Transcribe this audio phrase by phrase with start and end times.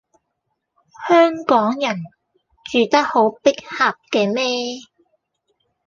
[1.07, 1.99] 香港人
[2.71, 4.47] 住得好逼狹嘅咩